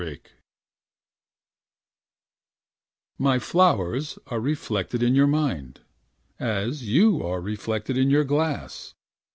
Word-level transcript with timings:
b3297635 0.01 0.29
My 3.19 3.37
flowers 3.37 4.17
are 4.25 4.39
reflected 4.39 5.03
In 5.03 5.13
your 5.13 5.27
mind 5.27 5.81
As 6.39 6.89
you 6.89 7.21
are 7.23 7.39
reflected 7.39 7.99
in 7.99 8.09
your 8.09 8.23
glass. 8.23 8.95